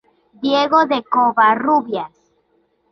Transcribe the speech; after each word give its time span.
Diego 0.41 0.79
de 0.87 0.99
Covarrubias. 1.03 2.13